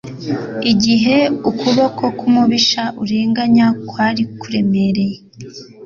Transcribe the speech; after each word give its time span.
Igihe 0.71 1.17
ukuboko 1.49 2.03
k'umubisha 2.17 2.83
urenganya 3.01 3.67
kwari 3.89 4.23
kuremereye, 4.39 5.17